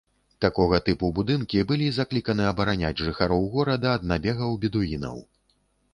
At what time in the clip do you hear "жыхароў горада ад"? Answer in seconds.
3.11-4.11